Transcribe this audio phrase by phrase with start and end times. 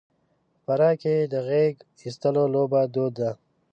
[0.53, 3.31] په فراه کې د غېږاېستلو لوبه دود ده.